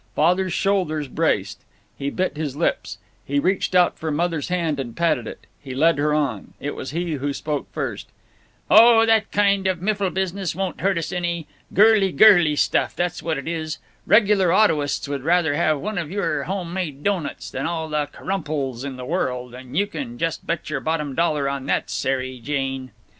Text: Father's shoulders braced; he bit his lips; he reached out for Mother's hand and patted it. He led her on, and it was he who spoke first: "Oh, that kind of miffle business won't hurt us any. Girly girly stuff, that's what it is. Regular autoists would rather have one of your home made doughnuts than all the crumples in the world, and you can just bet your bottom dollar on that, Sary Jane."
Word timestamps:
Father's 0.15 0.51
shoulders 0.53 1.07
braced; 1.07 1.61
he 1.95 2.09
bit 2.09 2.35
his 2.35 2.55
lips; 2.55 2.97
he 3.23 3.37
reached 3.37 3.75
out 3.75 3.99
for 3.99 4.09
Mother's 4.09 4.47
hand 4.47 4.79
and 4.79 4.97
patted 4.97 5.27
it. 5.27 5.45
He 5.61 5.75
led 5.75 5.99
her 5.99 6.11
on, 6.11 6.37
and 6.37 6.55
it 6.59 6.73
was 6.75 6.89
he 6.89 7.11
who 7.17 7.33
spoke 7.33 7.71
first: 7.71 8.09
"Oh, 8.67 9.05
that 9.05 9.31
kind 9.31 9.67
of 9.67 9.79
miffle 9.79 10.09
business 10.09 10.55
won't 10.55 10.81
hurt 10.81 10.97
us 10.97 11.11
any. 11.11 11.45
Girly 11.71 12.11
girly 12.11 12.55
stuff, 12.55 12.95
that's 12.95 13.21
what 13.21 13.37
it 13.37 13.47
is. 13.47 13.77
Regular 14.07 14.47
autoists 14.47 15.07
would 15.07 15.21
rather 15.21 15.53
have 15.53 15.79
one 15.79 15.99
of 15.99 16.09
your 16.09 16.45
home 16.45 16.73
made 16.73 17.03
doughnuts 17.03 17.51
than 17.51 17.67
all 17.67 17.87
the 17.87 18.07
crumples 18.07 18.83
in 18.83 18.95
the 18.97 19.05
world, 19.05 19.53
and 19.53 19.77
you 19.77 19.85
can 19.85 20.17
just 20.17 20.47
bet 20.47 20.67
your 20.67 20.79
bottom 20.79 21.13
dollar 21.13 21.47
on 21.47 21.67
that, 21.67 21.91
Sary 21.91 22.39
Jane." 22.43 22.89